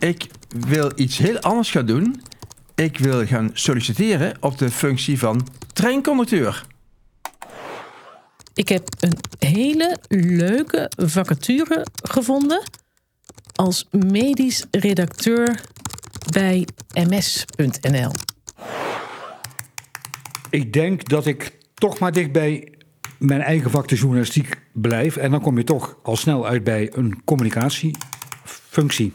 [0.00, 0.30] ik
[0.66, 2.22] wil iets heel anders gaan doen.
[2.74, 6.66] Ik wil gaan solliciteren op de functie van treinconducteur.
[8.54, 12.62] Ik heb een hele leuke vacature gevonden
[13.54, 15.60] als medisch redacteur
[16.32, 18.12] bij ms.nl.
[20.50, 22.74] Ik denk dat ik toch maar dicht bij
[23.18, 25.16] mijn eigen vak de journalistiek blijf.
[25.16, 29.12] En dan kom je toch al snel uit bij een communicatiefunctie.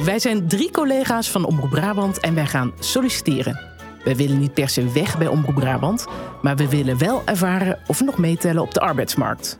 [0.00, 3.60] Hallo, wij zijn drie collega's van Omroep Brabant en wij gaan solliciteren.
[4.04, 6.06] Wij willen niet per se weg bij Omroep Brabant,
[6.42, 9.58] maar we willen wel ervaren of we nog meetellen op de arbeidsmarkt.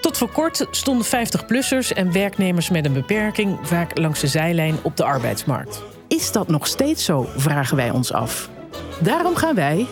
[0.00, 4.96] Tot voor kort stonden 50-plussers en werknemers met een beperking vaak langs de zijlijn op
[4.96, 5.82] de arbeidsmarkt.
[6.08, 8.50] Is dat nog steeds zo, vragen wij ons af.
[9.00, 9.86] Daarom gaan wij,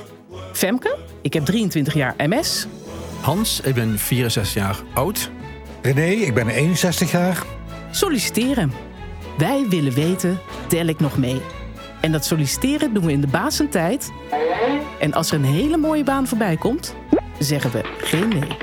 [0.53, 2.67] Femke, ik heb 23 jaar MS,
[3.21, 5.31] Hans, ik ben 64 jaar oud.
[5.83, 7.43] René, ik ben 61 jaar.
[7.91, 8.90] solliciteren.
[9.39, 11.41] Wij willen weten, tel ik nog mee?
[12.01, 14.13] En dat solliciteren doen we in de basentijd.
[15.01, 16.97] En als er een hele mooie baan voorbij komt,
[17.39, 18.57] zeggen we geen nee.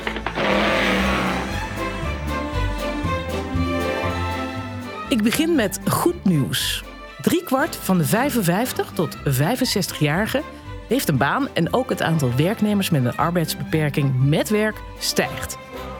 [5.09, 6.83] Ik begin met goed nieuws.
[7.21, 10.41] Driekwart van de 55 tot 65-jarigen
[10.87, 15.57] heeft een baan en ook het aantal werknemers met een arbeidsbeperking met werk stijgt.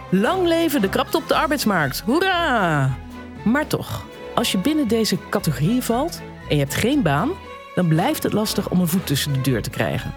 [0.10, 2.00] Lang leven de krapte op de arbeidsmarkt.
[2.00, 2.98] Hoera!
[3.44, 4.06] Maar toch,
[4.38, 7.30] als je binnen deze categorie valt en je hebt geen baan,
[7.76, 10.14] dan blijft het lastig om een voet tussen de deur te krijgen.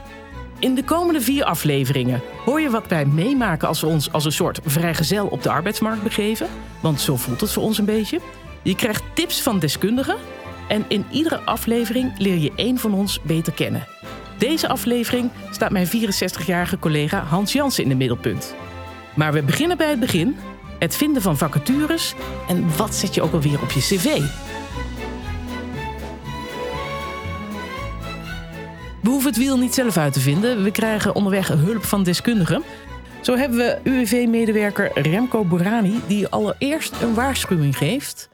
[0.58, 4.32] In de komende vier afleveringen hoor je wat wij meemaken als we ons als een
[4.32, 6.48] soort vrijgezel op de arbeidsmarkt begeven.
[6.80, 8.20] Want zo voelt het voor ons een beetje.
[8.62, 10.16] Je krijgt tips van deskundigen
[10.68, 13.86] en in iedere aflevering leer je één van ons beter kennen.
[14.38, 18.54] Deze aflevering staat mijn 64-jarige collega Hans Jansen in het middelpunt.
[19.14, 20.36] Maar we beginnen bij het begin.
[20.80, 22.14] Het vinden van vacatures
[22.48, 24.04] en wat zet je ook alweer op je cv.
[29.02, 30.62] We hoeven het wiel niet zelf uit te vinden.
[30.62, 32.62] We krijgen onderweg hulp van deskundigen.
[33.20, 38.28] Zo hebben we UWV-medewerker Remco Borani, die allereerst een waarschuwing geeft.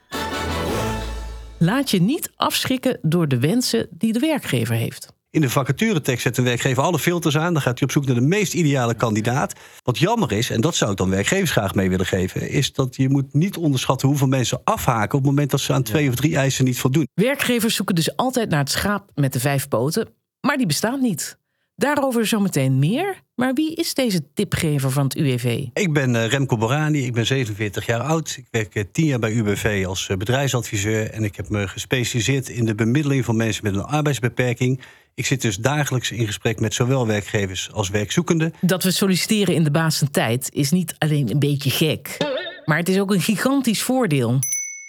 [1.59, 5.16] Laat je niet afschrikken door de wensen die de werkgever heeft.
[5.31, 7.53] In de vacaturetekst zet een werkgever alle filters aan.
[7.53, 9.53] Dan gaat hij op zoek naar de meest ideale kandidaat.
[9.83, 12.51] Wat jammer is, en dat zou ik dan werkgevers graag mee willen geven...
[12.51, 15.19] is dat je moet niet onderschatten hoeveel mensen afhaken...
[15.19, 17.09] op het moment dat ze aan twee of drie eisen niet voldoen.
[17.15, 20.09] Werkgevers zoeken dus altijd naar het schaap met de vijf poten,
[20.41, 21.39] maar die bestaat niet.
[21.79, 23.21] Daarover zometeen meer.
[23.35, 25.67] Maar wie is deze tipgever van het UWV?
[25.73, 28.35] Ik ben eh, Remco Borani, ik ben 47 jaar oud.
[28.37, 31.11] Ik werk eh, 10 jaar bij UWV als eh, bedrijfsadviseur...
[31.11, 34.81] en ik heb me gespecialiseerd in de bemiddeling van mensen met een arbeidsbeperking.
[35.15, 38.53] Ik zit dus dagelijks in gesprek met zowel werkgevers als werkzoekenden.
[38.61, 42.17] Dat we solliciteren in de basentijd is niet alleen een beetje gek,
[42.65, 44.39] maar het is ook een gigantisch voordeel.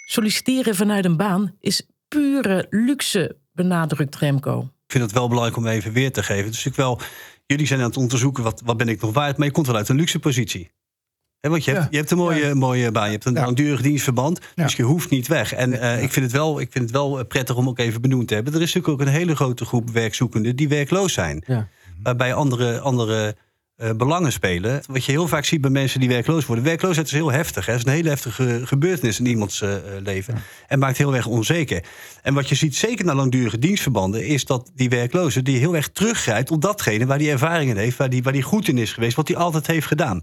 [0.06, 4.70] Solliciteren vanuit een baan is pure luxe, benadrukt Remco.
[4.88, 6.52] Ik vind het wel belangrijk om even weer te geven.
[6.52, 7.00] Dus ik wel,
[7.46, 9.76] jullie zijn aan het onderzoeken wat, wat ben ik nog waard, maar je komt wel
[9.76, 10.72] uit een luxe positie.
[11.40, 11.90] Hè, want je hebt, Ja.
[11.92, 13.44] je hebt een mooie, mooie baan, je hebt een Ja.
[13.46, 15.54] langdurig dienstverband, dus je hoeft niet weg.
[15.54, 18.28] En eh, ik, vind het wel, ik vind het wel prettig om ook even benoemd
[18.28, 18.54] te hebben.
[18.54, 21.44] Er is natuurlijk ook een hele grote groep werkzoekenden die werkloos zijn.
[21.48, 21.68] Ja.
[22.04, 23.36] Waarbij andere, andere
[23.78, 24.82] eh, belangen spelen.
[24.88, 26.66] Wat je heel vaak ziet bij mensen die werkloos worden.
[26.66, 27.66] Werkloosheid is heel heftig.
[27.66, 27.72] Hè?
[27.72, 30.36] Het is een hele heftige gebeurtenis in iemands eh, leven.
[30.68, 31.84] En maakt heel erg onzeker.
[32.22, 34.26] En wat je ziet, zeker na langdurige dienstverbanden...
[34.26, 37.06] is dat die werkloze die heel erg teruggrijpt op datgene...
[37.06, 39.16] waar die ervaringen heeft, waar die, waar die goed in is geweest...
[39.16, 40.22] wat hij altijd heeft gedaan.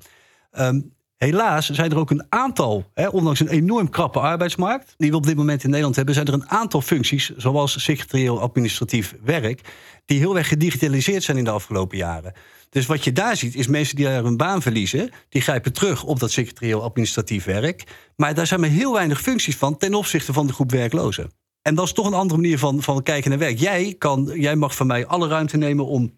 [0.50, 0.80] Ehm,
[1.16, 5.26] Helaas zijn er ook een aantal, hè, ondanks een enorm krappe arbeidsmarkt, die we op
[5.26, 9.60] dit moment in Nederland hebben, zijn er een aantal functies, zoals secretarieel administratief werk,
[10.04, 12.32] die heel erg gedigitaliseerd zijn in de afgelopen jaren.
[12.74, 16.04] Dus wat je daar ziet, is mensen die daar hun baan verliezen, die grijpen terug
[16.04, 17.84] op dat secretarieel administratief werk.
[18.16, 21.30] Maar daar zijn maar heel weinig functies van ten opzichte van de groep werklozen.
[21.62, 23.58] En dat is toch een andere manier van, van kijken naar werk.
[23.58, 26.12] Jij, kan, jij mag van mij alle ruimte nemen om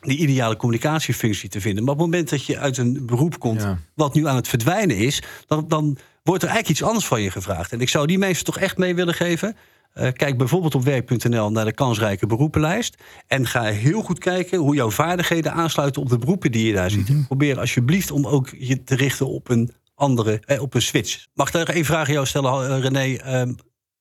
[0.00, 1.84] die ideale communicatiefunctie te vinden.
[1.84, 3.78] Maar op het moment dat je uit een beroep komt, Ja.
[3.94, 7.30] wat nu aan het verdwijnen is, dan, dan wordt er eigenlijk iets anders van je
[7.30, 7.72] gevraagd.
[7.72, 9.56] En ik zou die mensen toch echt mee willen geven.
[9.92, 12.96] Eh, kijk bijvoorbeeld op werk.nl naar de kansrijke beroepenlijst.
[13.26, 16.90] En ga heel goed kijken hoe jouw vaardigheden aansluiten op de beroepen die je daar
[16.90, 17.26] ziet.
[17.26, 21.26] Probeer alsjeblieft om ook je te richten op een andere, eh, op een switch.
[21.34, 23.16] Mag ik daar één vraag aan jou stellen, eh, René?
[23.16, 23.52] Ehm,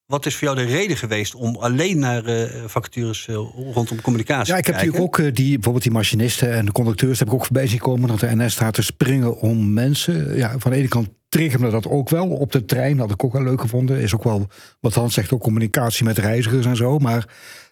[0.05, 2.23] wat is voor jou de reden geweest om alleen naar
[2.65, 3.27] vacatures
[3.73, 4.91] rondom communicatie Ja, ik heb kijken?
[4.93, 8.07] natuurlijk ook die, bijvoorbeeld die machinisten en de conducteurs heb ik ook voorbij zien komen
[8.07, 10.37] dat de NS staat te springen om mensen.
[10.37, 13.33] Ja, van de ene kant triggerde dat ook wel op de trein, had ik ook
[13.33, 13.99] wel leuk gevonden.
[13.99, 14.47] Is ook wel
[14.79, 16.97] wat Hans zegt, ook communicatie met reizigers en zo.
[16.97, 17.25] Maar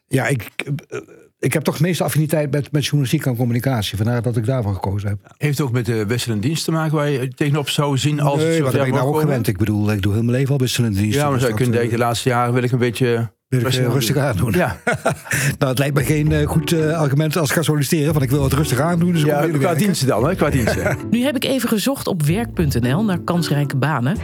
[0.08, 0.50] ja, ik,
[0.90, 1.00] eh,
[1.40, 3.98] Ik heb toch de meeste affiniteit met, met journalistiek en communicatie.
[3.98, 5.20] Vandaar dat ik daarvoor gekozen heb.
[5.38, 8.40] Heeft het ook met de wisselende dienst te maken waar je tegenop zou zien als
[8.40, 9.48] het nee, zover wat ben ik nou ook gewend.
[9.48, 11.20] Ik bedoel, ik doe heel mijn leven al wisselende diensten.
[11.20, 13.32] Ja, maar dus zou je kunnen dat, denken, de laatste jaren wil ik een beetje...
[13.50, 14.52] wil ik, eh, rustig aan doen.
[14.52, 14.78] Ja,
[15.60, 18.12] Nou, het lijkt me geen eh, goed eh, argument als ik ga solliciteren.
[18.12, 19.12] Want ik wil het rustig aan doen.
[19.12, 19.78] Dus ja qua werken.
[19.78, 20.36] diensten dan, hè?
[20.36, 20.98] Qua diensten.
[21.12, 24.18] Nu heb ik even gezocht op werk.nl naar kansrijke banen.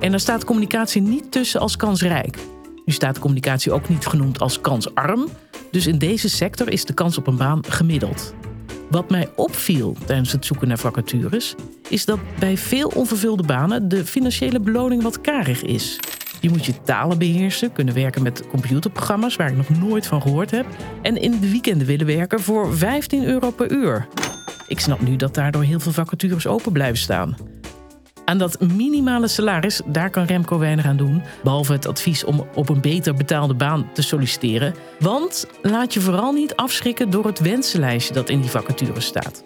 [0.00, 2.36] En daar staat communicatie niet tussen als kansrijk.
[2.84, 5.28] Nu staat communicatie ook niet genoemd als kansarm.
[5.70, 8.34] Dus in deze sector is de kans op een baan gemiddeld.
[8.90, 11.54] Wat mij opviel tijdens het zoeken naar vacatures,
[11.88, 15.98] is dat bij veel onvervulde banen de financiële beloning wat karig is.
[16.42, 20.50] Je moet je talen beheersen, kunnen werken met computerprogramma's waar ik nog nooit van gehoord
[20.50, 20.66] heb,
[21.02, 24.08] en in de weekenden willen werken voor 15 euro per uur.
[24.66, 27.36] Ik snap nu dat daardoor heel veel vacatures open blijven staan.
[28.24, 31.22] Aan dat minimale salaris, daar kan Remco weinig aan doen.
[31.42, 34.74] Behalve het advies om op een beter betaalde baan te solliciteren.
[34.98, 39.44] Want laat je vooral niet afschrikken door het wensenlijstje dat in die vacature staat.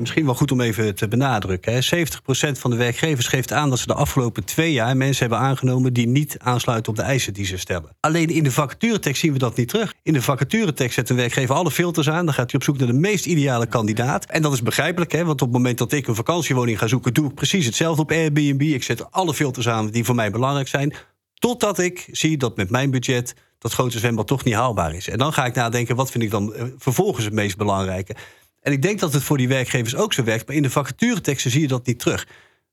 [0.00, 1.72] Misschien wel goed om even te benadrukken.
[1.72, 1.80] Hè.
[1.80, 5.92] 70% van de werkgevers geeft aan dat ze de afgelopen twee jaar mensen hebben aangenomen
[5.92, 7.96] die niet aansluiten op de eisen die ze stellen.
[8.00, 9.94] Alleen in de vacaturetekst zien we dat niet terug.
[10.02, 12.24] In de vacaturetekst zet een werkgever alle filters aan.
[12.24, 14.24] Dan gaat hij op zoek naar de meest ideale kandidaat.
[14.24, 17.14] En dat is begrijpelijk, hè, want op het moment dat ik een vakantiewoning ga zoeken,
[17.14, 18.60] doe ik precies hetzelfde op Airbnb.
[18.60, 20.94] Ik zet alle filters aan die voor mij belangrijk zijn.
[21.34, 25.08] Totdat ik zie dat met mijn budget dat grote zwembad toch niet haalbaar is.
[25.08, 28.14] En dan ga ik nadenken, wat vind ik dan eh, vervolgens het meest belangrijke?
[28.60, 30.46] En ik denk dat het voor die werkgevers ook zo werkt.
[30.46, 32.26] Maar in de vacatureteksten zie je dat niet terug.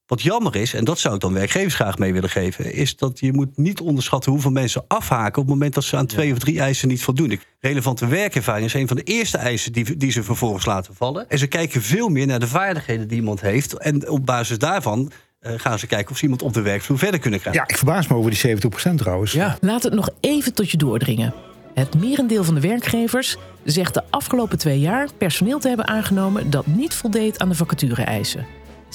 [0.08, 2.74] Wat jammer is, en dat zou ik dan werkgevers graag mee willen geven...
[2.74, 5.42] is dat je moet niet onderschatten hoeveel mensen afhaken...
[5.42, 7.40] op het moment dat ze aan twee of drie eisen niet voldoen.
[7.60, 11.30] Relevante werkervaring is een van de eerste eisen die, die ze vervolgens laten vallen.
[11.30, 13.74] En ze kijken veel meer naar de vaardigheden die iemand heeft.
[13.74, 17.20] En op basis daarvan eh, gaan ze kijken of ze iemand op de werkvloer verder
[17.20, 17.62] kunnen krijgen.
[17.62, 18.58] Ja, ik verbaas me over die
[18.92, 19.32] 70% trouwens.
[19.32, 19.58] Ja.
[19.62, 21.34] Laat het nog even tot je doordringen.
[21.78, 26.66] Het merendeel van de werkgevers zegt de afgelopen twee jaar personeel te hebben aangenomen dat
[26.66, 28.46] niet voldeed aan de vacature-eisen.
[28.86, 28.90] 70%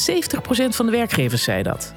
[0.68, 1.94] van de werkgevers zei dat.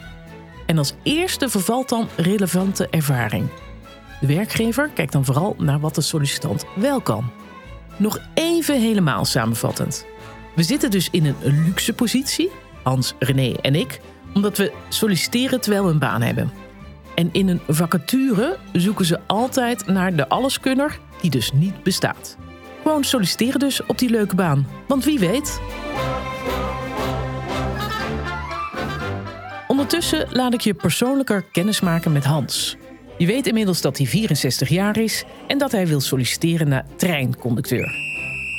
[0.66, 3.48] En als eerste vervalt dan relevante ervaring.
[4.22, 7.32] De werkgever kijkt dan vooral naar wat de sollicitant wel kan.
[7.98, 10.06] Nog even helemaal samenvattend.
[10.56, 12.52] We zitten dus in een luxe positie,
[12.84, 14.00] Hans, René en ik,
[14.34, 16.65] omdat we solliciteren terwijl we een baan hebben.
[17.16, 22.38] En in een vacature zoeken ze altijd naar de alleskunner die dus niet bestaat.
[22.82, 24.68] Gewoon solliciteren dus op die leuke baan.
[24.88, 25.60] Want wie weet.
[29.68, 32.78] Ondertussen laat ik je persoonlijker kennismaken met Hans.
[33.18, 37.94] Je weet inmiddels dat hij 64 jaar is en dat hij wil solliciteren naar treinconducteur.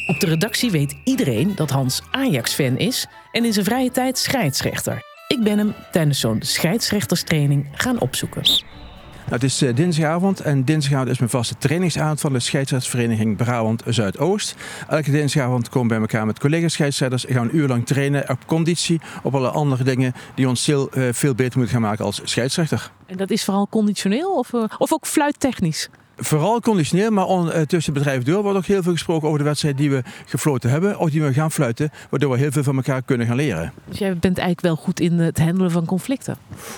[0.06, 5.15] Op de redactie weet iedereen dat Hans Ajax-fan is en in zijn vrije tijd scheidsrechter.
[5.28, 8.42] Ik ben hem tijdens zo'n scheidsrechterstraining gaan opzoeken.
[8.42, 13.82] Nou, het is eh, dinsdagavond en dinsdagavond is mijn vaste trainingsavond van de scheidsrechtsvereniging Brabant
[13.86, 14.54] Zuidoost.
[14.88, 17.86] Elke dinsdagavond komen we bij elkaar met collega scheidsrechters en gaan we een uur lang
[17.86, 21.88] trainen op conditie, op alle andere dingen die ons heel, eh, veel beter moeten gaan
[21.88, 22.90] maken als scheidsrechter.
[23.06, 25.88] En dat is vooral conditioneel of, eh, of ook fluittechnisch?
[26.18, 29.44] Vooral conditioneel, maar on- eh, tussen bedrijven door wordt ook heel veel gesproken over de
[29.44, 32.76] wedstrijd die we gefloten hebben of die we gaan fluiten, waardoor we heel veel van
[32.76, 33.72] elkaar kunnen gaan leren.
[33.88, 36.36] Dus jij bent eigenlijk wel goed in het handelen van conflicten.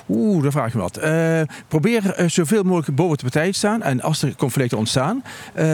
[0.08, 0.96] Oeh, daar vraag je me wat.
[0.96, 3.82] Eh, probeer eh, zoveel mogelijk boven de partij te staan.
[3.82, 5.22] En als er conflicten ontstaan,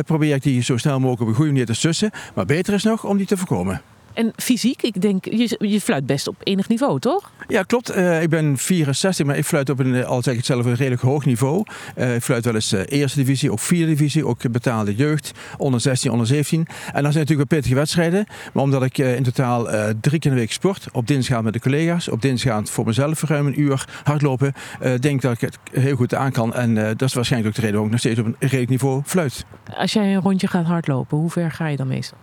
[0.06, 2.10] probeer ik die zo snel mogelijk op een goede manier te sussen.
[2.34, 3.82] Maar beter is nog om die te voorkomen.
[4.14, 7.32] En fysiek, ik denk, je, je fluit best op enig niveau, toch?
[7.48, 7.90] Ja, klopt.
[7.90, 10.64] Eh, ik ben 64, maar ik fluit op een, eh, al zeg ik het zelf,
[10.64, 11.64] een redelijk hoog niveau.
[11.94, 15.80] Eh, ik fluit wel eens eh, eerste divisie, ook vierde divisie, ook betaalde jeugd, onder
[15.80, 16.58] 16, onder 17.
[16.58, 18.26] En dat zijn natuurlijk wel pittige wedstrijden.
[18.52, 19.64] Maar omdat ik in totaal
[20.00, 23.22] drie keer in de week sport, op dinsdag met de collega's, op dinsdag voor mezelf
[23.22, 24.52] ruim een uur hardlopen,
[25.00, 26.54] denk dat ik het heel goed aan kan.
[26.54, 29.02] En dat is waarschijnlijk ook de reden waarom ik nog steeds op een redelijk niveau
[29.04, 29.44] fluit.
[29.76, 32.18] Als jij een rondje gaat hardlopen, hoe ver ga je dan meestal?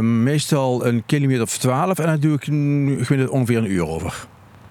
[0.00, 4.26] Meestal een kilometer of 12 en daar doe ik mm, gemiddeld ongeveer een uur over.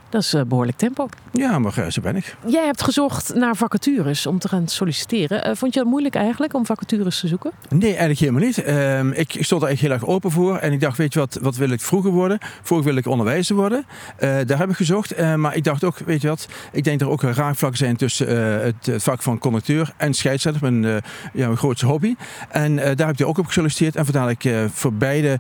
[0.09, 1.09] Dat is eh, behoorlijk tempo.
[1.31, 2.35] Ja, maar zo ben ik.
[2.45, 5.43] Jij hebt gezocht naar vacatures om te gaan solliciteren.
[5.43, 7.51] Eh, vond je dat moeilijk eigenlijk om vacatures te zoeken?
[7.69, 8.63] Nee, eigenlijk helemaal niet.
[8.63, 10.57] Ehm, ik stond er echt heel erg open voor.
[10.57, 12.38] En ik dacht, weet je wat, wat wil ik vroeger worden?
[12.62, 13.85] Vroeger wil ik onderwijzer worden.
[14.17, 15.35] Eh, daar heb ik gezocht.
[15.35, 17.95] Maar ik dacht ook, weet je wat, ik denk dat er ook een raakvlakken zijn
[17.95, 18.27] tussen
[18.63, 20.71] het, het vak van conducteur en scheidsrechter.
[20.71, 21.01] Mijn,
[21.33, 22.15] ja, mijn grootste hobby.
[22.50, 23.95] En daar heb ik ook op gesolliciteerd.
[23.95, 25.39] En vandaar dat ik voor beide,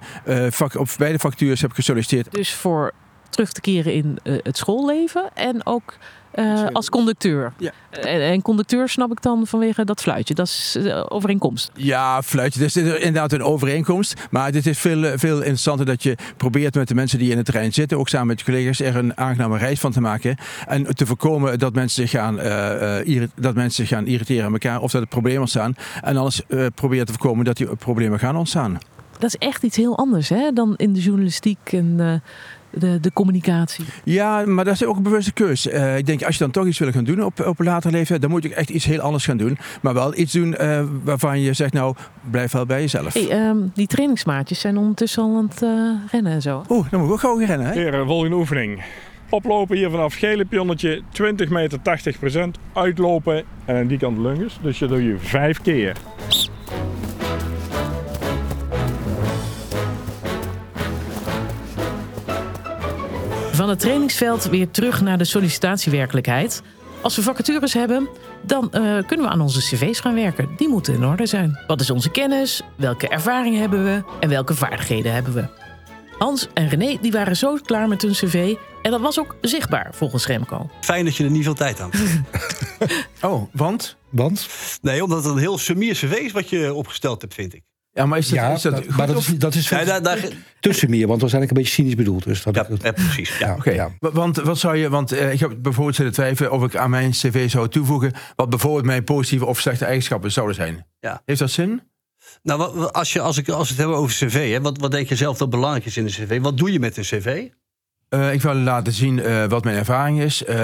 [0.49, 2.31] vak, op beide vacatures heb gesolliciteerd.
[2.31, 2.93] Dus voor
[3.35, 5.97] terug te keren in eh, het schoolleven en ook
[6.35, 7.53] eh, als conducteur.
[7.57, 7.71] Ja.
[7.89, 10.33] En, en conducteur snap ik dan vanwege dat fluitje.
[10.33, 11.71] Dat is eh, overeenkomst.
[11.75, 12.59] Ja, fluitje.
[12.59, 14.13] Dit is inderdaad een overeenkomst.
[14.29, 17.37] Maar het is veel, eh, veel interessanter dat je probeert met de mensen die in
[17.37, 20.37] het terrein zitten, ook samen met je collega's, er een aangename reis van te maken.
[20.67, 24.51] En te voorkomen dat mensen zich gaan, eh, eh, dat mensen zich gaan irriteren aan
[24.51, 25.75] elkaar of dat er problemen ontstaan.
[26.01, 28.79] En anders eh, probeer te voorkomen dat die problemen gaan ontstaan.
[29.19, 32.13] Dat is echt iets heel anders hè, dan in de journalistiek en eh,
[32.75, 33.85] de, de communicatie.
[34.03, 35.67] Ja, maar dat is ook een bewuste keus.
[35.67, 37.91] Eh, ik denk, als je dan toch iets wil gaan doen op, op een later
[37.91, 39.57] leeftijd, dan moet je echt iets heel anders gaan doen.
[39.81, 41.95] Maar wel iets doen eh, waarvan je zegt, nou,
[42.31, 43.13] blijf wel bij jezelf.
[43.13, 46.63] Hey, ehm, die trainingsmaatjes zijn ondertussen al aan het eh, rennen en zo.
[46.69, 47.73] Oeh, dan moet ik ook gewoon gaan rennen, hè?
[47.73, 48.83] Heren, volgende oefening.
[49.29, 52.59] Oplopen hier vanaf gele pionnetje, 20 meter 80%.
[52.73, 54.59] Uitlopen en aan die kant lunges.
[54.61, 55.97] Dus je doe je vijf keer.
[63.55, 66.61] Van het trainingsveld weer terug naar de sollicitatiewerkelijkheid.
[67.01, 68.09] Als we vacatures hebben,
[68.41, 70.49] dan eh, kunnen we aan onze cv's gaan werken.
[70.57, 71.59] Die moeten in orde zijn.
[71.67, 72.61] Wat is onze kennis?
[72.75, 74.03] Welke ervaring hebben we?
[74.19, 75.45] En welke vaardigheden hebben we?
[76.17, 78.55] Hans en René die waren zo klaar met hun cv.
[78.81, 80.69] En dat was ook zichtbaar volgens Remco.
[80.81, 83.03] Fijn dat je er niet veel tijd aan hebt.
[83.21, 83.97] Oh, want?
[84.09, 84.47] Want?
[84.81, 87.63] Nee, omdat het een heel sumier cv is wat je opgesteld hebt, vind ik.
[87.95, 89.69] Ja, maar is dat, Ja, is dat, dat- goed maar dat of- is, dat is
[89.69, 90.19] Ja, daar, daar,
[90.59, 92.23] tussen meer, want dat was eigenlijk een beetje cynisch bedoeld.
[92.23, 93.37] Dus dat ja, ja, precies.
[93.37, 93.53] Ja.
[93.55, 96.89] Oké, want wat zou je, want eh, ik heb bijvoorbeeld zitten twijfelen of ik aan
[96.89, 100.85] mijn cv zou toevoegen wat bijvoorbeeld mijn positieve of slechte eigenschappen zouden zijn.
[100.99, 101.21] Ja.
[101.25, 101.81] Heeft dat zin?
[102.43, 105.07] Nou, als, je, als, ik, als we het hebben over cv, hè, wat, wat denk
[105.09, 106.41] je zelf dat belangrijk is in een cv?
[106.41, 107.47] Wat doe je met een cv?
[108.09, 110.55] Eh, ik wil laten zien eh, wat mijn ervaring is, eh,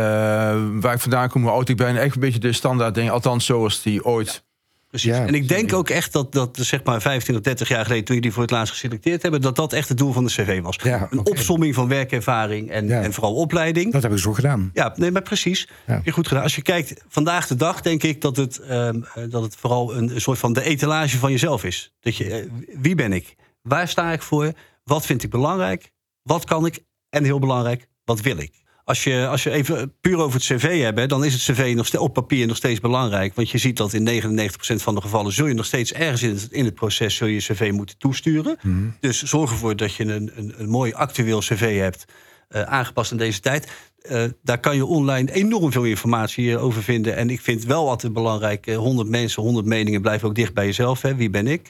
[0.72, 1.98] waar ik vandaan kom, hoe oud ik ben.
[1.98, 4.44] Echt een beetje de standaard dingen, althans zoals die ooit.
[4.92, 5.10] Precies.
[5.12, 8.16] Ja, en ik denk ook echt dat, dat zeg maar 25, 30 jaar geleden, toen
[8.16, 10.76] jullie voor het laatst geselecteerd hebben, dat dat echt het doel van de cv was.
[10.84, 13.02] Ja, een opsomming van werkervaring en, Ja.
[13.02, 13.92] en vooral opleiding.
[13.94, 14.70] Dat heb ik zo gedaan.
[14.74, 15.68] Ja, nee, maar precies.
[15.86, 16.44] Heb je goed gedaan.
[16.44, 19.96] Als je kijkt vandaag de dag, denk ik dat het, ehm, eh, dat het vooral
[19.96, 21.94] een, een soort van de etalage van jezelf is.
[22.00, 22.46] Dat je, eh,
[22.82, 23.36] wie ben ik?
[23.62, 24.52] Waar sta ik voor?
[24.84, 25.92] Wat vind ik belangrijk?
[26.24, 26.80] Wat kan ik?
[27.10, 28.54] En heel belangrijk, wat wil ik?
[28.84, 31.74] Als je, als je even puur over het cv hebt, hè, dan is het cv
[31.76, 33.36] nog op papier nog steeds belangrijk.
[33.36, 36.30] Want je ziet dat in 99% van de gevallen zul je nog steeds ergens in
[36.30, 38.58] het, in het proces zul je cv moeten toesturen.
[39.00, 42.06] Dus zorg ervoor dat je een, een, een mooi actueel cv hebt,
[42.48, 43.68] eh, aangepast aan deze tijd.
[44.02, 47.16] Eh, daar kan je online enorm veel informatie eh, over vinden.
[47.16, 50.66] En ik vind wel altijd belangrijk, eh, 100 mensen, 100 meningen, blijf ook dicht bij
[50.66, 51.02] jezelf.
[51.02, 51.16] Hè.
[51.16, 51.70] Wie ben ik?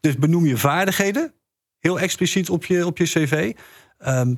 [0.00, 1.34] Dus benoem je vaardigheden,
[1.78, 3.52] heel expliciet op je, op je cv.
[3.98, 4.34] Ehm,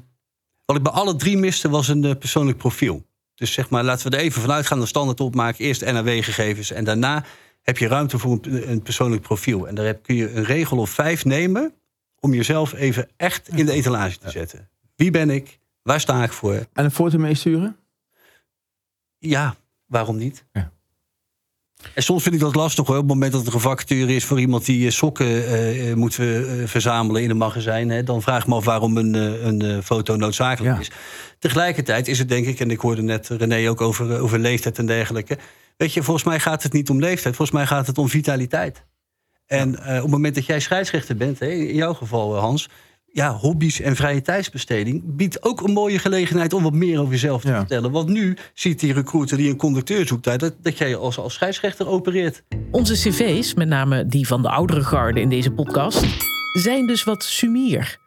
[0.68, 3.06] wat ik bij alle drie miste was een eh, persoonlijk profiel.
[3.34, 5.64] Dus zeg maar, laten we er even vanuit gaan, een standaard opmaken.
[5.64, 7.25] Eerst NAW-gegevens en daarna
[7.62, 9.68] heb je ruimte voor een, een persoonlijk profiel.
[9.68, 11.75] En daar heb, kun je een regel of vijf nemen
[12.20, 14.68] om jezelf even echt in de etalage te zetten.
[14.96, 15.58] Wie ben ik?
[15.82, 16.54] Waar sta ik voor?
[16.54, 17.76] En een foto meesturen?
[19.18, 19.56] Ja,
[19.87, 20.44] waarom niet?
[20.52, 20.72] Ja.
[21.94, 22.97] En soms vind ik dat lastig hoor.
[22.97, 25.97] Op het moment dat er een vacature is voor iemand die eh, sokken eh, eh,
[25.97, 26.14] moet
[26.64, 27.88] verzamelen in een magazijn.
[27.90, 29.14] Hè, dan vraag ik me af waarom een,
[29.47, 30.80] een foto noodzakelijk Ja.
[30.80, 30.90] is.
[31.38, 34.87] Tegelijkertijd is het denk ik, en ik hoorde net René ook over, over leeftijd en
[34.87, 35.38] dergelijke.
[35.76, 37.37] Weet je, volgens mij gaat het niet om leeftijd.
[37.37, 38.85] Volgens mij gaat het om vitaliteit.
[39.47, 42.68] En op het moment dat jij scheidsrechter bent, hè, in jouw geval Hans.
[43.18, 47.40] Ja, hobby's en vrije tijdsbesteding biedt ook een mooie gelegenheid om wat meer over jezelf
[47.42, 47.58] te Ja.
[47.58, 47.90] vertellen.
[47.90, 51.34] Want nu ziet die recruiter die een conducteur zoekt uit dat, dat jij als, als
[51.34, 52.42] scheidsrechter opereert.
[52.70, 56.04] Onze cv's, met name die van de oudere garde in deze podcast,
[56.52, 57.98] zijn dus wat sumier.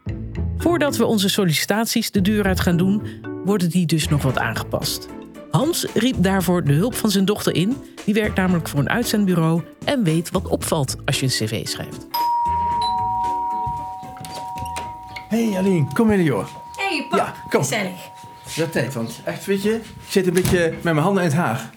[0.57, 3.01] Voordat we onze sollicitaties de deur uit gaan doen,
[3.45, 5.07] worden die dus nog wat aangepast.
[5.49, 7.75] Hans riep daarvoor de hulp van zijn dochter in.
[8.05, 12.07] Die werkt namelijk voor een uitzendbureau en weet wat opvalt als je een cv schrijft.
[15.31, 16.45] Hé hey Aline, kom hier joh.
[16.75, 17.19] Hey, pap.
[17.19, 17.61] Ja, kom.
[17.61, 18.09] Gezellig.
[18.55, 21.37] Dat tijd, want echt weet je, ik zit een beetje met mijn handen in het
[21.37, 21.69] haar.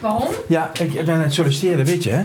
[0.00, 0.28] Waarom?
[0.48, 2.10] Ja, ik ben aan het solliciteren, weet je.
[2.10, 2.22] Hè?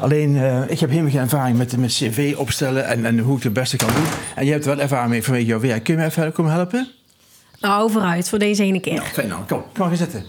[0.00, 3.42] Alleen, eh, ik heb helemaal geen ervaring met, met cv opstellen en, en hoe ik
[3.42, 4.04] het beste kan doen.
[4.34, 5.84] En je hebt er wel ervaring mee vanwege jouw werk.
[5.84, 6.88] Kun je me even komen helpen?
[7.60, 9.02] Nou, vooruit voor deze ene keer.
[9.02, 9.60] Fijn dan, kom.
[9.60, 10.24] Kom maar gaan zitten.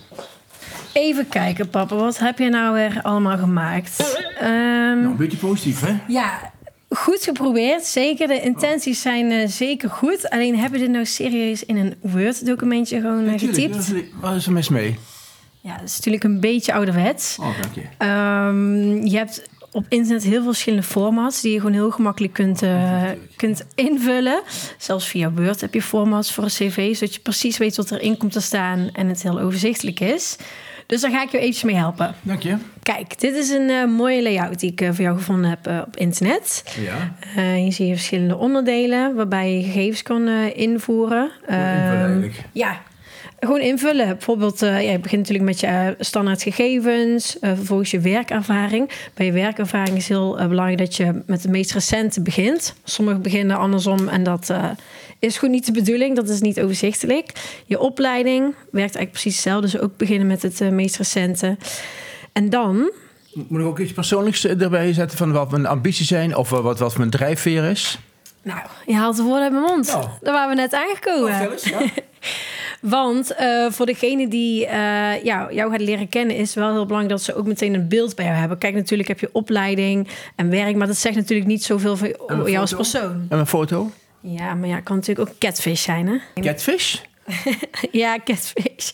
[0.94, 1.96] Even kijken, papa.
[1.96, 4.20] Wat heb je nou weer allemaal gemaakt?
[4.40, 5.96] Ehm, Nou, een beetje positief, hè?
[6.08, 6.52] Ja,
[6.96, 7.86] goed geprobeerd.
[7.86, 8.28] Zeker.
[8.28, 10.30] De intenties zijn eh, zeker goed.
[10.30, 13.94] Alleen heb je dit nou serieus in een Word-documentje gewoon eh, getypt?
[14.22, 14.98] Wat is er mis mee?
[15.62, 17.38] Ja, dat is natuurlijk een beetje ouderwets.
[17.40, 17.82] Oh, dank je.
[17.98, 19.44] Ehm, je hebt
[19.76, 23.04] op internet heel veel verschillende formats die je gewoon heel gemakkelijk kunt, eh,
[23.36, 24.42] kunt invullen.
[24.78, 28.18] Zelfs via Word heb je formats voor een cv, zodat je precies weet wat erin
[28.18, 30.38] komt te staan en het heel overzichtelijk is.
[30.86, 32.16] Dus daar ga ik je eventjes mee helpen.
[32.22, 32.56] Dank je.
[32.84, 35.82] Kijk, dit is een eh, mooie layout die ik eh, voor jou gevonden heb eh,
[35.88, 36.64] op internet.
[36.80, 37.16] Ja.
[37.56, 41.32] Hier zie je verschillende onderdelen waarbij je gegevens kan invoeren.
[41.48, 42.82] invullen Ehm, ja,
[43.40, 44.08] gewoon invullen.
[44.08, 48.90] Bijvoorbeeld, ja, je begint natuurlijk met je eh, standaard gegevens, vervolgens je werkervaring.
[49.14, 52.76] Bij je werkervaring is heel belangrijk dat je met de meest recente begint.
[52.84, 54.54] Sommigen beginnen andersom en dat
[55.20, 56.16] is goed niet de bedoeling.
[56.16, 57.32] Dat is niet overzichtelijk.
[57.66, 59.72] Je opleiding werkt eigenlijk precies hetzelfde.
[59.72, 61.58] Dus ook beginnen met het eh, meest recente.
[62.32, 62.92] En dan
[63.34, 66.60] Moet ik ook iets persoonlijks eh, erbij zetten van wat mijn ambities zijn of eh,
[66.60, 68.00] wat, wat mijn drijfveer is?
[68.42, 69.88] Nou, je haalt de woorden uit mijn mond.
[69.88, 70.08] Nou.
[70.22, 71.50] Daar waren we net aangekomen.
[72.82, 77.10] Want eh, voor degene die eh, ja, jou gaat leren kennen, is wel heel belangrijk
[77.10, 78.58] dat ze ook meteen een beeld bij jou hebben.
[78.58, 82.44] Kijk, natuurlijk heb je opleiding en werk, maar dat zegt natuurlijk niet zoveel van een
[82.44, 83.12] jou als persoon.
[83.12, 83.92] En mijn foto?
[84.26, 86.42] Ja, maar ja, kan natuurlijk ook catfish zijn, hè?
[86.42, 86.96] Catfish?
[87.92, 88.92] Ja, catfish.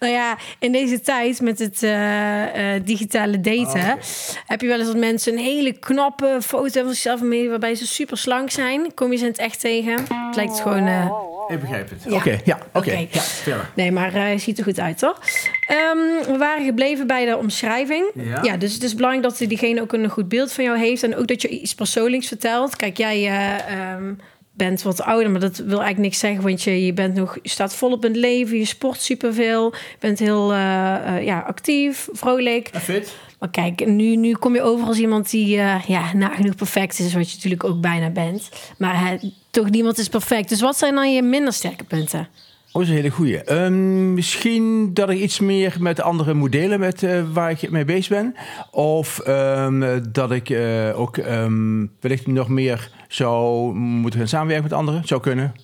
[0.00, 3.98] Nou ja, in deze tijd met het eh, eh, digitale daten...
[4.46, 7.48] heb je wel eens dat mensen een hele knappe foto van zichzelf mee...
[7.48, 8.94] waarbij ze super slank zijn.
[8.94, 9.92] Kom je ze in het echt tegen?
[10.26, 10.86] Het lijkt gewoon...
[10.86, 11.10] eh,
[11.48, 12.12] Ik begrijp het.
[12.12, 13.06] Oké, ja, oké.
[13.10, 13.70] Ja, verder.
[13.74, 15.20] Nee, maar hij ziet er goed uit, toch?
[15.66, 18.04] Ehm, we waren gebleven bij de omschrijving.
[18.42, 18.56] Ja.
[18.56, 21.02] dus het is belangrijk dat diegene ook een goed beeld van jou heeft.
[21.02, 22.76] En ook dat je iets persoonlijks vertelt.
[22.76, 23.26] Kijk, jij
[23.68, 24.12] ehm,
[24.52, 26.42] bent wat ouder, maar dat wil eigenlijk niks zeggen.
[26.42, 28.58] Want je, je, bent nog, je staat volop in het leven.
[28.58, 29.72] Je sport superveel.
[29.72, 32.68] Je bent heel eh, eh, ja, actief, vrolijk.
[32.68, 33.16] En fit?
[33.38, 37.14] Maar kijk, nu, nu kom je over als iemand die eh, ja, nagenoeg perfect is.
[37.14, 38.48] Wat je natuurlijk ook bijna bent.
[38.78, 39.18] Maar
[39.50, 40.48] toch niemand is perfect.
[40.48, 42.28] Dus wat zijn dan je minder sterke punten?
[42.72, 43.42] Oh, dat is een hele goeie.
[43.42, 48.08] Ehm, misschien dat ik iets meer met andere modellen met, eh, waar ik mee bezig
[48.08, 48.34] ben.
[48.70, 54.78] Of ehm, dat ik eh, ook ehm, wellicht nog meer zou moeten gaan samenwerken met
[54.78, 55.02] anderen.
[55.04, 55.54] Zou kunnen.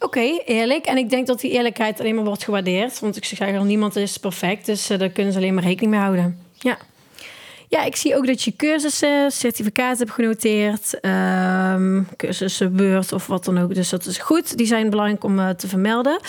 [0.00, 0.86] Oké, eerlijk.
[0.86, 3.00] En ik denk dat die eerlijkheid alleen maar wordt gewaardeerd.
[3.00, 4.66] Want ik zeg al, niemand is perfect.
[4.66, 6.38] Dus eh, daar kunnen ze alleen maar rekening mee houden.
[6.52, 6.78] Ja.
[7.68, 11.00] Ja, ik zie ook dat je cursussen, certificaten hebt genoteerd.
[11.00, 13.74] ehm, cursussen, Word of wat dan ook.
[13.74, 14.56] Dus dat is goed.
[14.56, 16.20] Die zijn belangrijk om eh, te vermelden.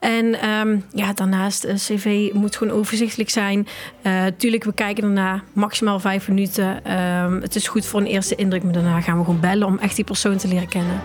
[0.00, 3.66] En ehm, ja, daarnaast, een cv moet gewoon overzichtelijk zijn.
[4.02, 6.84] Eh tuurlijk, we kijken daarna maximaal vijf minuten.
[6.84, 8.62] Ehm, het is goed voor een eerste indruk.
[8.62, 11.00] Maar daarna gaan we gewoon bellen om echt die persoon te leren kennen.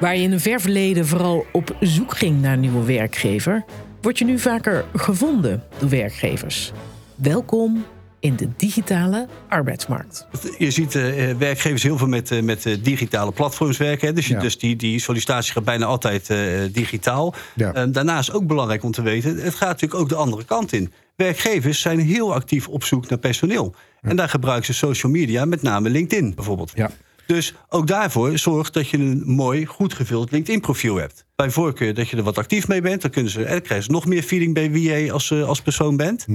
[0.00, 3.64] Waar je in een ver verleden vooral op zoek ging naar een nieuwe werkgever,
[4.06, 6.72] word je nu vaker gevonden door werkgevers.
[7.14, 7.84] Welkom
[8.20, 10.26] in de digitale arbeidsmarkt.
[10.58, 14.06] Je ziet eh, eh, werkgevers heel veel met, eh, met eh, digitale platforms werken.
[14.08, 14.12] Hè.
[14.12, 14.40] Dus, je- Ja.
[14.40, 16.38] dus die, die sollicitatie gaat bijna altijd eh,
[16.72, 17.34] digitaal.
[17.54, 17.72] Ja.
[17.72, 19.36] Eh, daarnaast ook belangrijk om te weten...
[19.36, 20.92] het gaat natuurlijk ook de andere kant in.
[21.16, 23.74] Werkgevers zijn heel actief op zoek naar personeel.
[24.02, 26.72] En daar gebruiken ze social media, met name LinkedIn bijvoorbeeld.
[26.74, 26.90] Ja.
[27.26, 31.26] Dus ook daarvoor zorg dat je een mooi, goed gevuld LinkedIn-profiel hebt.
[31.34, 33.02] Bij voorkeur dat je er wat actief mee bent.
[33.02, 35.48] Dan, kunnen ze, eh, dan krijgen ze nog meer feeling bij wie jij als, eh,
[35.48, 36.26] als persoon bent.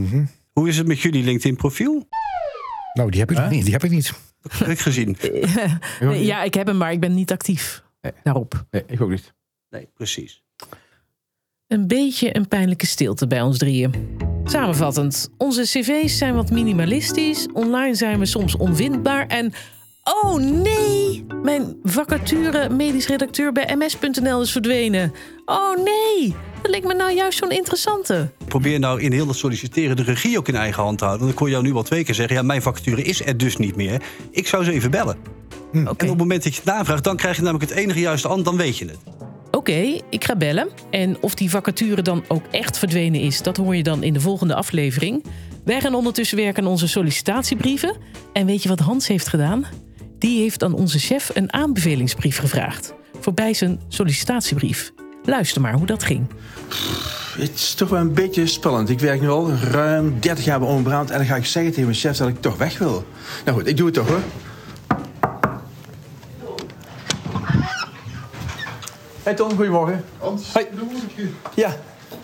[0.52, 2.08] Hoe is het met jullie LinkedIn-profiel?
[2.94, 3.64] Nou, die heb ik nog niet.
[3.64, 4.14] Die heb ik niet.
[4.42, 5.18] Dat heb ik gezien.
[6.00, 7.84] Nee, ja, ik heb hem, maar ik ben niet actief
[8.24, 8.66] daarop.
[8.72, 9.34] Nee, ik ook niet.
[9.70, 10.44] Nee, precies.
[11.68, 14.18] Een beetje een pijnlijke stilte bij ons drieën.
[14.44, 19.54] Samenvattend, onze cv's zijn wat minimalistisch, online zijn we soms onvindbaar en...
[20.04, 21.26] Oh nee!
[21.44, 25.14] Mijn vacature medisch redacteur bij ms.nl is verdwenen.
[25.46, 26.36] Oh nee!
[26.62, 28.32] Dat leek me nou juist zo'n interessante.
[28.48, 31.26] Probeer nou in heel dat solliciteren de regie ook in eigen hand te houden.
[31.26, 32.36] Want ik hoor jou nu al twee keer zeggen...
[32.36, 34.02] ja, mijn vacature is er dus niet meer.
[34.32, 35.18] Ik zou ze even bellen.
[35.70, 37.04] Oké, En op het moment dat je het navraagt...
[37.04, 38.98] dan krijg je namelijk het enige juiste antwoord, dan weet je het.
[39.52, 40.70] Oké, ik ga bellen.
[40.90, 44.22] En of die vacature dan ook echt verdwenen is, dat hoor je dan in de
[44.22, 45.24] volgende aflevering.
[45.66, 47.96] Wij gaan ondertussen werken aan onze sollicitatiebrieven.
[48.34, 49.66] En weet je wat Hans heeft gedaan?
[50.22, 52.94] Die heeft aan onze chef een aanbevelingsbrief gevraagd.
[53.20, 54.94] Voorbij zijn sollicitatiebrief.
[55.26, 56.28] Luister maar hoe dat ging.
[57.38, 58.90] Het is toch wel een beetje spannend.
[58.90, 61.72] Ik werk nu al ruim 30 jaar bij Oom Brand en dan ga ik zeggen
[61.72, 63.06] tegen mijn chef dat ik toch weg wil.
[63.46, 64.22] Nou goed, ik doe het toch hoor.
[69.24, 70.04] Hey Ton, goedemorgen.
[70.18, 70.66] Hans, Hoi.
[70.80, 71.30] hoe moet ik je?
[71.56, 71.76] Ja,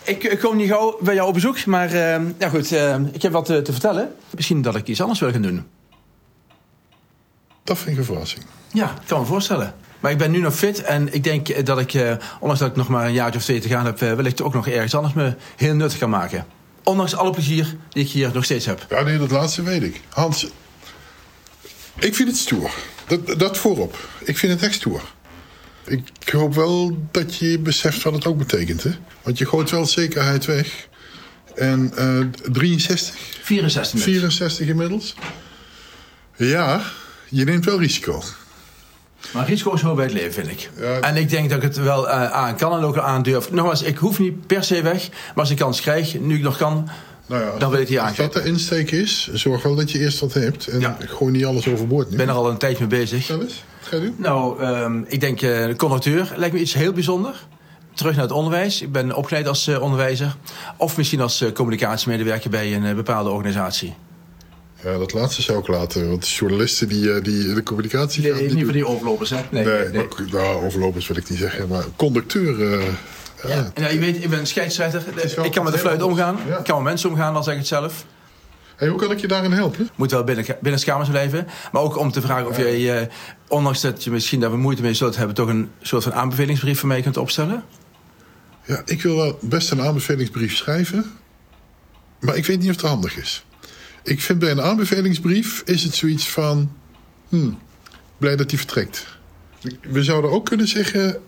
[0.02, 1.96] ik, ik kom niet gauw bij jou op bezoek, maar
[2.38, 4.12] ja goed, eh, ik heb wat eh, te vertellen.
[4.30, 5.64] Misschien dat ik iets anders wil gaan doen.
[7.68, 8.44] Dat vind ik een verrassing.
[8.72, 9.74] Ja, ik kan me voorstellen.
[10.00, 12.70] Maar ik ben nu nog fit en ik denk eh, dat ik, eh, ondanks dat
[12.70, 14.94] ik nog maar een jaartje of twee te gaan heb, eh, wellicht ook nog ergens
[14.94, 16.46] anders me heel nuttig kan maken.
[16.82, 18.86] Ondanks alle plezier die ik hier nog steeds heb.
[18.90, 20.00] Ja, nee, dat laatste weet ik.
[20.08, 20.46] Hans,
[21.98, 22.70] ik vind het stoer.
[23.06, 24.08] Dat, dat voorop.
[24.24, 25.02] Ik vind het echt stoer.
[25.84, 28.90] Ik hoop wel dat je beseft wat het ook betekent, hè?
[29.22, 30.88] Want je gooit wel zekerheid weg.
[31.54, 32.20] En eh
[32.52, 34.12] 63, 64 minuten.
[34.12, 35.14] 64 inmiddels.
[36.36, 36.82] Ja,
[37.28, 38.22] je neemt wel risico.
[39.32, 40.70] Maar risico is gewoon bij het leven, vind ik.
[40.78, 41.00] Ja.
[41.00, 43.50] En ik denk dat ik het wel eh, aan kan en ook al aandurf.
[43.50, 45.08] Nogmaals, ik hoef niet per se weg.
[45.10, 46.88] Maar als ik kans krijg, nu ik nog kan,
[47.26, 49.98] Nou ja, dan wil ik die als dat de insteek is, zorg wel dat je
[49.98, 50.66] eerst wat hebt.
[50.66, 50.96] En Ja.
[51.06, 52.12] gooi niet alles overboord nu.
[52.12, 53.28] Ik ben er al een tijdje mee bezig.
[53.28, 54.14] Eens, wat ga je doen?
[54.18, 57.46] Nou, ehm, ik denk de conducteur lijkt me iets heel bijzonder.
[57.94, 58.82] Terug naar het onderwijs.
[58.82, 60.36] Ik ben opgeleid als eh, onderwijzer.
[60.76, 63.94] Of misschien als communicatiemedewerker bij een bepaalde organisatie.
[64.84, 66.08] Ja, dat laatste zou ik laten.
[66.08, 68.32] Want journalisten die, eh, die de communicatie gaan...
[68.32, 69.36] Nee, die niet van doen- die overlopers, hè?
[69.50, 71.68] Nee, Nee, nee, maar- nou, overlopers wil ik niet zeggen.
[71.68, 72.86] Maar conducteur, eh,
[73.48, 73.70] Ja.
[73.74, 75.02] ja, je weet, ik ben een scheidsrechter.
[75.44, 76.38] Ik kan met de fluit omgaan.
[76.58, 78.04] Ik kan met mensen omgaan, dan zeg ik het zelf.
[78.76, 79.88] Hey, hoe kan ik je daarin helpen?
[79.96, 81.46] Moet wel binnen, binnen kamers blijven.
[81.72, 83.06] Maar ook om te vragen of jij, uh,
[83.48, 86.88] ondanks dat je misschien daar moeite mee zult hebben, toch een soort van aanbevelingsbrief voor
[86.88, 87.64] mij kunt opstellen?
[88.64, 91.12] Ja, ik wil wel best een aanbevelingsbrief schrijven.
[92.20, 93.44] Maar ik weet niet of het handig is.
[94.08, 96.72] Ik vind bij een aanbevelingsbrief is het zoiets van...
[97.28, 97.58] Hmm,
[98.18, 99.06] blij dat hij vertrekt.
[99.82, 101.20] We zouden ook kunnen zeggen...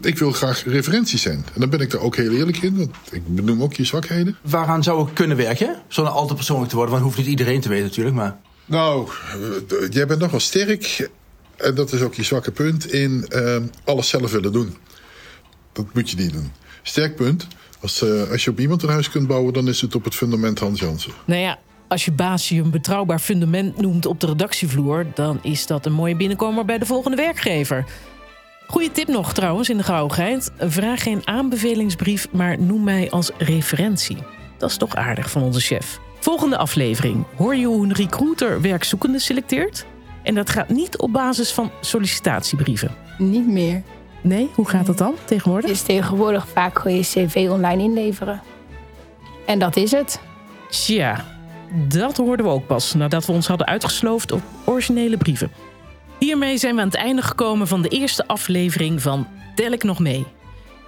[0.00, 1.44] Ik wil graag referenties zijn.
[1.54, 2.76] En dan ben ik er ook heel eerlijk in.
[2.76, 4.36] Want ik benoem ook je zwakheden.
[4.42, 5.82] Waaraan zou ik kunnen werken?
[5.88, 6.94] Zonder al te persoonlijk te worden.
[6.94, 8.16] Want hoeft niet iedereen te weten natuurlijk.
[8.16, 8.36] Maar...
[8.64, 9.08] Nou,
[9.90, 11.08] jij bent nogal sterk.
[11.56, 12.92] En dat is ook je zwakke punt.
[12.92, 14.76] In uh, alles zelf willen doen.
[15.72, 16.52] Dat moet je niet doen.
[16.82, 17.46] Sterk punt.
[17.80, 20.14] Als, uh, als je op iemand een huis kunt bouwen, dan is het op het
[20.14, 21.12] fundament Hans Jansen.
[21.24, 25.66] Nou ja, als je baas je een betrouwbaar fundament noemt op de redactievloer, dan is
[25.66, 27.84] dat een mooie binnenkomer bij de volgende werkgever.
[28.66, 30.50] Goeie tip nog trouwens in de gauwigheid.
[30.58, 34.16] Vraag geen aanbevelingsbrief, maar noem mij als referentie.
[34.58, 35.98] Dat is toch aardig van onze chef.
[36.20, 39.86] Volgende aflevering hoor je hoe een recruiter werkzoekenden selecteert.
[40.22, 42.94] En dat gaat niet op basis van sollicitatiebrieven.
[43.18, 43.82] Niet meer.
[44.20, 45.70] Nee, hoe gaat dat dan tegenwoordig?
[45.70, 48.40] Het is tegenwoordig vaak gewoon je cv online inleveren.
[49.46, 50.20] En dat is het.
[50.70, 51.24] Tja,
[51.88, 55.50] dat hoorden we ook pas nadat we ons hadden uitgesloofd op originele brieven.
[56.18, 59.98] Hiermee zijn we aan het einde gekomen van de eerste aflevering van Tel ik nog
[59.98, 60.26] mee.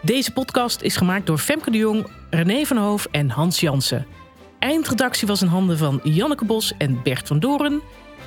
[0.03, 4.07] Deze podcast is gemaakt door Femke de Jong, René van Hoof en Hans Jansen.
[4.59, 7.81] Eindredactie was in handen van Janneke Bos en Bert van Doren.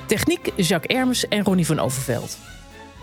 [0.06, 2.38] Techniek Jacques Ermes en Ronnie van Overveld.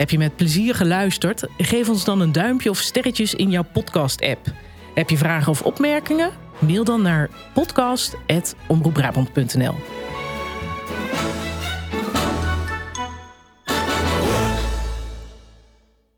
[0.01, 1.47] Heb je met plezier geluisterd?
[1.57, 4.45] Geef ons dan een duimpje of sterretjes in jouw podcast-app.
[4.93, 6.31] Heb je vragen of opmerkingen?
[6.59, 9.75] Mail dan naar podcast.omroepbrabant.nl.